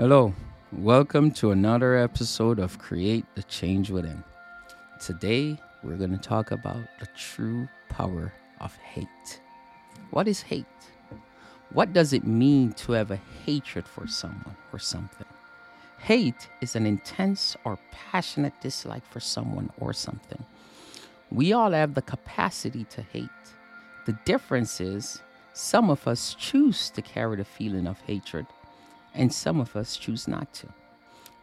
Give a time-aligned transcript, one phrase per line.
[0.00, 0.32] Hello,
[0.72, 4.24] welcome to another episode of Create the Change Within.
[4.98, 8.32] Today, we're going to talk about the true power
[8.62, 9.42] of hate.
[10.10, 10.64] What is hate?
[11.74, 15.26] What does it mean to have a hatred for someone or something?
[15.98, 20.42] Hate is an intense or passionate dislike for someone or something.
[21.30, 23.28] We all have the capacity to hate.
[24.06, 25.20] The difference is
[25.52, 28.46] some of us choose to carry the feeling of hatred
[29.14, 30.66] and some of us choose not to.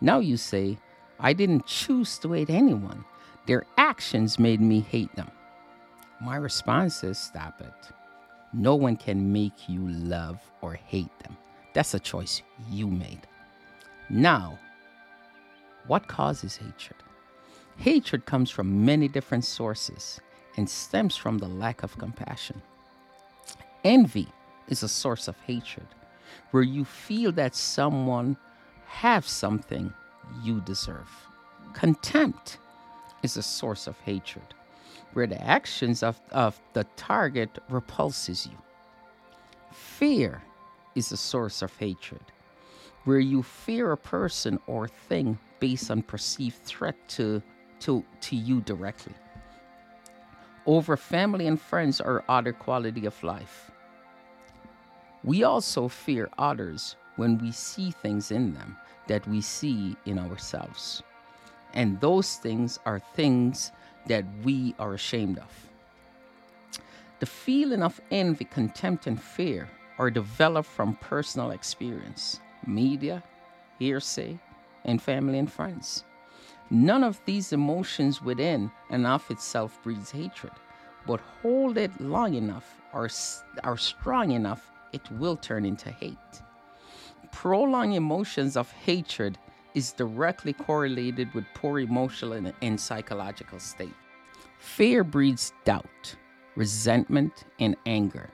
[0.02, 0.78] Now you say,
[1.20, 3.04] I didn't choose to hate anyone.
[3.46, 5.32] Their actions made me hate them.
[6.22, 7.94] My response is, stop it.
[8.54, 11.38] No one can make you love or hate them.
[11.74, 13.22] That's a choice you made.
[14.10, 14.58] Now,
[15.88, 17.04] what causes hatred?
[17.78, 20.20] Hatred comes from many different sources
[20.56, 22.62] and stems from the lack of compassion.
[23.84, 24.28] Envy
[24.68, 25.88] is a source of hatred
[26.52, 28.38] where you feel that someone
[28.86, 29.94] have something
[30.44, 31.10] you deserve.
[31.74, 32.58] Contempt
[33.24, 34.54] is a source of hatred,
[35.14, 38.58] where the actions of, of the target repulses you.
[39.72, 40.42] Fear
[40.96, 42.22] is a source of hatred,
[43.06, 47.42] where you fear a person or thing based on perceived threat to,
[47.80, 49.14] to, to you directly.
[50.66, 53.72] Over family and friends or other quality of life
[55.28, 61.04] we also fear others when we see things in them that we see in ourselves.
[61.74, 63.74] And those things are things
[64.06, 65.52] that we are ashamed of.
[67.20, 73.22] The feeling of envy, contempt, and fear are developed from personal experience, media,
[73.80, 74.40] hearsay,
[74.86, 76.06] and family and friends.
[76.70, 80.54] None of these emotions within and of itself breeds hatred,
[81.06, 83.10] but hold it long enough or
[83.66, 86.34] are strong enough it will turn into hate.
[87.32, 89.38] Prolonged emotions of hatred
[89.76, 93.94] is directly correlated with poor emotional and, and psychological state.
[94.58, 96.16] Fear breeds doubt,
[96.56, 98.30] resentment, and anger.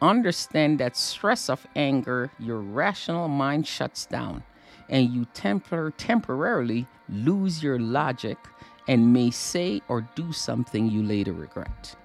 [0.00, 4.44] Understand that stress of anger, your rational mind shuts down,
[4.88, 8.38] and you tempor- temporarily lose your logic
[8.86, 11.96] and may say or do something you later regret.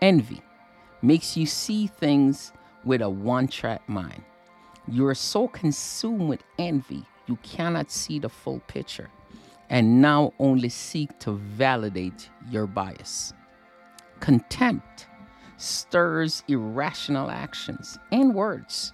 [0.00, 0.40] Envy
[1.02, 2.52] makes you see things
[2.84, 4.22] with a one track mind.
[4.88, 9.10] You are so consumed with envy, you cannot see the full picture
[9.70, 13.32] and now only seek to validate your bias.
[14.20, 15.06] Contempt
[15.56, 18.92] stirs irrational actions and words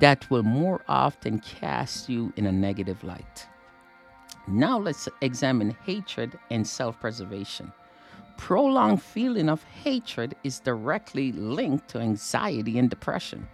[0.00, 3.46] that will more often cast you in a negative light.
[4.48, 7.72] Now let's examine hatred and self preservation
[8.40, 13.46] prolonged feeling of hatred is directly linked to anxiety and depression.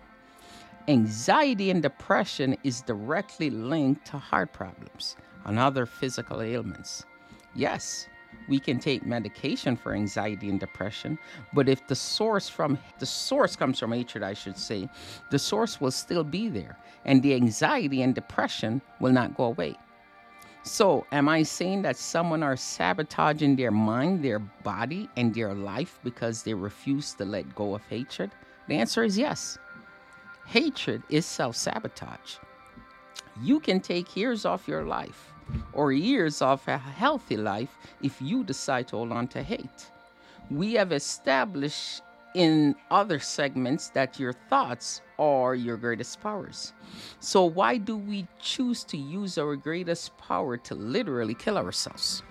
[0.87, 7.05] Anxiety and depression is directly linked to heart problems and other physical ailments.
[7.57, 8.07] Yes,
[8.49, 11.19] we can take medication for anxiety and depression,
[11.53, 14.89] but if the source from the source comes from hatred, I should say,
[15.33, 19.75] the source will still be there and the anxiety and depression will not go away.
[20.66, 26.00] So, am I saying that someone are sabotaging their mind, their body, and their life
[26.03, 28.32] because they refuse to let go of hatred?
[28.66, 29.59] The answer is yes.
[30.44, 32.38] Hatred is self sabotage.
[33.41, 35.32] You can take years off your life
[35.72, 39.87] or years off a healthy life if you decide to hold on to hate.
[40.50, 42.03] We have established
[42.37, 46.75] in other segments that your thoughts are your greatest powers.
[47.19, 52.23] So, why do we choose to use our greatest power to literally kill ourselves?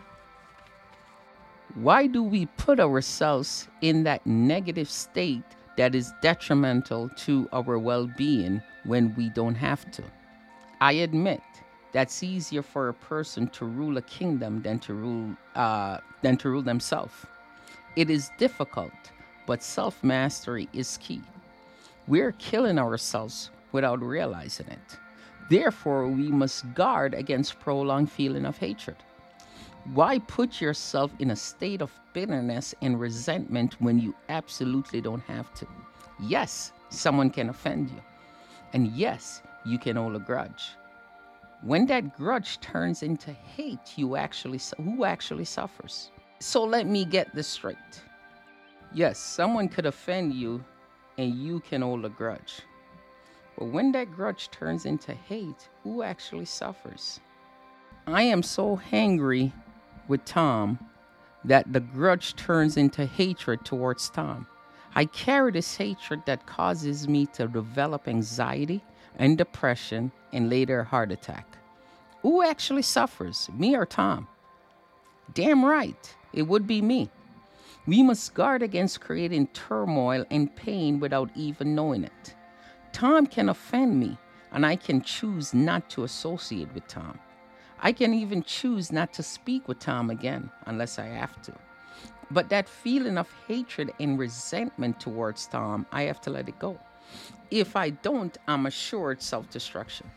[1.73, 5.43] Why do we put ourselves in that negative state
[5.75, 10.03] that is detrimental to our well being when we don't have to?
[10.81, 11.41] I admit
[11.93, 16.49] that's easier for a person to rule a kingdom than to rule uh, than to
[16.51, 17.25] rule themselves.
[17.95, 18.91] It is difficult
[19.45, 21.21] but self mastery is key.
[22.07, 24.97] We're killing ourselves without realizing it.
[25.49, 28.97] Therefore, we must guard against prolonged feeling of hatred.
[29.93, 35.53] Why put yourself in a state of bitterness and resentment when you absolutely don't have
[35.55, 35.67] to?
[36.19, 38.01] Yes, someone can offend you.
[38.73, 40.71] And yes, you can hold a grudge.
[41.61, 46.11] When that grudge turns into hate, you actually who actually suffers?
[46.39, 48.03] So let me get this straight.
[48.95, 50.63] Yes, someone could offend you
[51.17, 52.61] and you can hold a grudge.
[53.57, 57.19] But when that grudge turns into hate, who actually suffers?
[58.07, 59.51] I am so angry
[60.07, 60.79] with Tom
[61.43, 64.47] that the grudge turns into hatred towards Tom.
[64.95, 68.81] I carry this hatred that causes me to develop anxiety,
[69.17, 71.57] and depression and later a heart attack.
[72.21, 74.27] Who actually suffers, me or Tom?
[75.33, 77.09] Damn right, it would be me.
[77.87, 82.35] We must guard against creating turmoil and pain without even knowing it.
[82.91, 84.17] Tom can offend me,
[84.51, 87.19] and I can choose not to associate with Tom.
[87.79, 91.53] I can even choose not to speak with Tom again unless I have to.
[92.31, 96.79] But that feeling of hatred and resentment towards Tom, I have to let it go.
[97.51, 100.09] If I don't, I'm assured self destruction.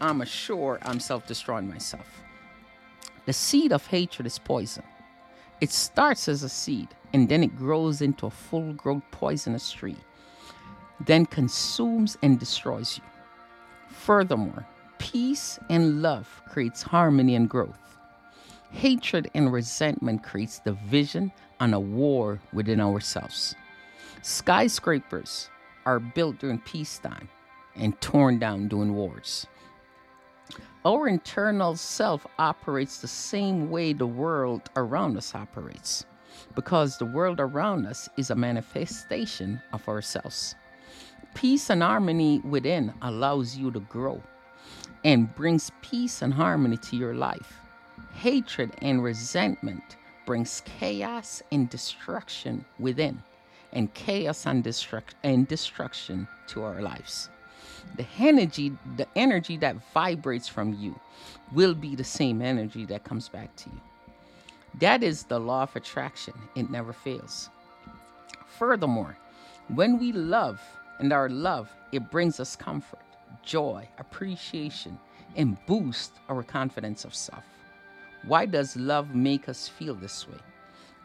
[0.00, 2.22] I'm assured I'm self destroying myself.
[3.26, 4.82] The seed of hatred is poison.
[5.60, 9.96] It starts as a seed and then it grows into a full grown poisonous tree,
[11.06, 13.04] then consumes and destroys you.
[13.88, 14.66] Furthermore,
[14.98, 17.98] peace and love creates harmony and growth.
[18.70, 23.54] Hatred and resentment creates division and a war within ourselves.
[24.22, 25.48] Skyscrapers
[25.86, 27.28] are built during peacetime
[27.76, 29.46] and torn down during wars.
[30.86, 36.06] Our internal self operates the same way the world around us operates
[36.54, 40.54] because the world around us is a manifestation of ourselves.
[41.34, 44.22] Peace and harmony within allows you to grow
[45.04, 47.58] and brings peace and harmony to your life.
[48.12, 53.20] Hatred and resentment brings chaos and destruction within,
[53.72, 57.28] and chaos and, destruct- and destruction to our lives.
[57.96, 60.98] The energy, the energy that vibrates from you
[61.52, 63.80] will be the same energy that comes back to you.
[64.80, 66.34] That is the law of attraction.
[66.54, 67.48] It never fails.
[68.58, 69.16] Furthermore,
[69.68, 70.60] when we love
[70.98, 73.00] and our love, it brings us comfort,
[73.42, 74.98] joy, appreciation,
[75.36, 77.44] and boost our confidence of self.
[78.24, 80.38] Why does love make us feel this way?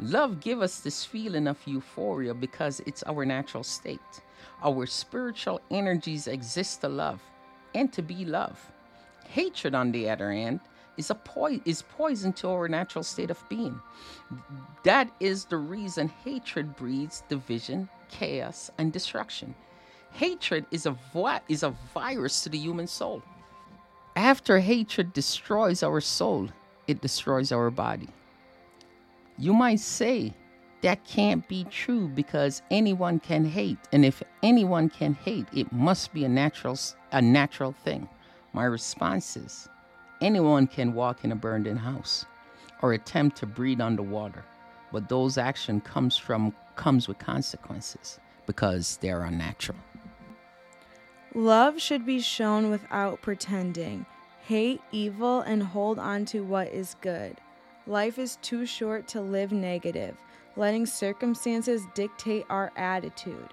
[0.01, 4.21] Love give us this feeling of euphoria because it's our natural state.
[4.63, 7.21] Our spiritual energies exist to love
[7.75, 8.59] and to be love.
[9.27, 10.59] Hatred, on the other hand,
[10.97, 13.79] is a po- is poison to our natural state of being.
[14.83, 19.53] That is the reason hatred breeds division, chaos, and destruction.
[20.11, 20.97] Hatred is a
[21.47, 23.21] is a virus to the human soul.
[24.15, 26.49] After hatred destroys our soul,
[26.87, 28.09] it destroys our body.
[29.41, 30.35] You might say
[30.83, 36.13] that can't be true because anyone can hate, and if anyone can hate, it must
[36.13, 36.77] be a natural
[37.11, 38.07] a natural thing.
[38.53, 39.67] My response is
[40.21, 42.23] Anyone can walk in a burned in house
[42.83, 44.45] or attempt to breathe underwater,
[44.91, 49.79] but those action comes from comes with consequences because they're unnatural.
[51.33, 54.05] Love should be shown without pretending.
[54.45, 57.41] Hate evil and hold on to what is good.
[57.87, 60.15] Life is too short to live negative,
[60.55, 63.49] letting circumstances dictate our attitude.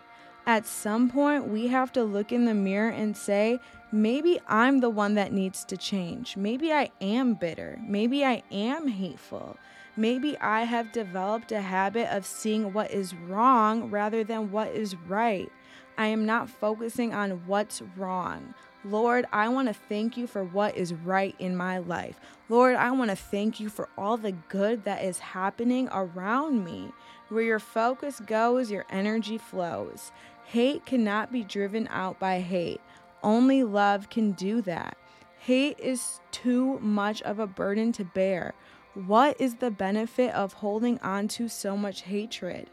[0.47, 3.59] At some point, we have to look in the mirror and say,
[3.93, 6.37] maybe I'm the one that needs to change.
[6.37, 7.79] Maybe I am bitter.
[7.87, 9.59] Maybe I am hateful.
[9.97, 14.95] Maybe I have developed a habit of seeing what is wrong rather than what is
[14.95, 15.51] right.
[15.99, 18.55] I am not focusing on what's wrong.
[18.85, 22.19] Lord, I want to thank you for what is right in my life.
[22.49, 26.93] Lord, I want to thank you for all the good that is happening around me.
[27.29, 30.13] Where your focus goes, your energy flows.
[30.47, 32.81] Hate cannot be driven out by hate.
[33.23, 34.97] Only love can do that.
[35.41, 38.55] Hate is too much of a burden to bear.
[38.95, 42.71] What is the benefit of holding on to so much hatred?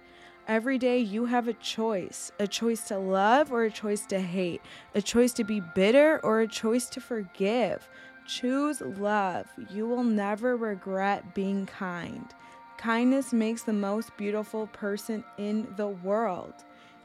[0.47, 4.61] Every day you have a choice a choice to love or a choice to hate,
[4.93, 7.89] a choice to be bitter or a choice to forgive.
[8.27, 9.47] Choose love.
[9.71, 12.27] You will never regret being kind.
[12.77, 16.53] Kindness makes the most beautiful person in the world.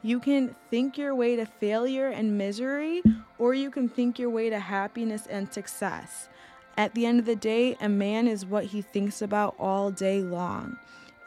[0.03, 3.03] You can think your way to failure and misery,
[3.39, 6.29] or you can think your way to happiness and success.
[6.77, 10.21] At the end of the day, a man is what he thinks about all day
[10.21, 10.79] long.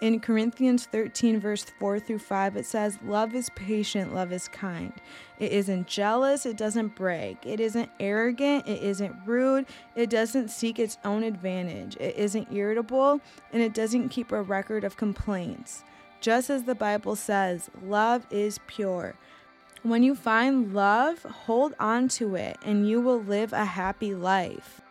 [0.04, 4.92] In Corinthians 13, verse 4 through 5, it says, Love is patient, love is kind.
[5.40, 7.38] It isn't jealous, it doesn't brag.
[7.42, 11.96] It isn't arrogant, it isn't rude, it doesn't seek its own advantage.
[12.02, 13.22] It isn't irritable,
[13.54, 15.86] and it doesn't keep a record of complaints.
[16.20, 19.16] Just as the Bible says, love is pure.
[19.84, 24.82] When you find love, hold on to it, and you will live a happy life.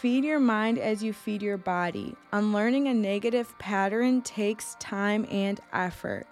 [0.00, 2.14] Feed your mind as you feed your body.
[2.30, 6.26] Unlearning a negative pattern takes time and effort.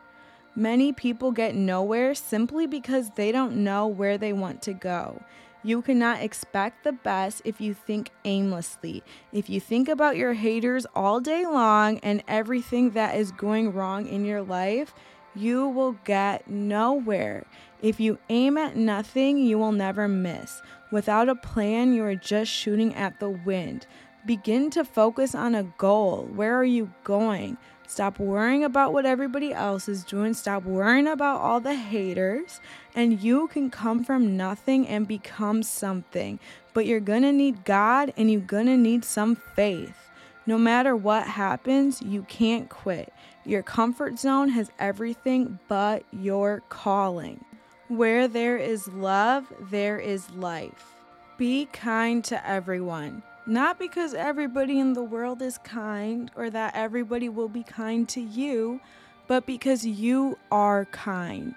[0.55, 5.23] Many people get nowhere simply because they don't know where they want to go.
[5.63, 9.03] You cannot expect the best if you think aimlessly.
[9.33, 14.07] If you think about your haters all day long and everything that is going wrong
[14.07, 14.93] in your life,
[15.35, 17.47] you will get nowhere.
[17.81, 20.61] If you aim at nothing, you will never miss.
[20.95, 23.85] Without a plan, you are just shooting at the wind.
[24.25, 26.29] Begin to focus on a goal.
[26.33, 27.57] Where are you going?
[27.89, 30.35] Stop worrying about what everybody else is doing.
[30.35, 32.61] Stop worrying about all the haters.
[32.95, 36.39] And you can come from nothing and become something.
[36.75, 40.13] But you're going to need God and you're going to need some faith.
[40.47, 43.13] No matter what happens, you can't quit.
[43.45, 47.45] Your comfort zone has everything but your calling.
[47.89, 50.95] Where there is love, there is life.
[51.37, 53.23] Be kind to everyone.
[53.47, 58.21] Not because everybody in the world is kind or that everybody will be kind to
[58.21, 58.81] you,
[59.27, 61.55] but because you are kind.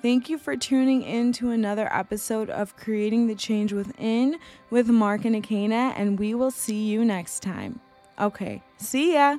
[0.00, 4.38] Thank you for tuning in to another episode of Creating the Change Within
[4.70, 7.80] with Mark and Akana, and we will see you next time.
[8.18, 9.38] Okay, see ya.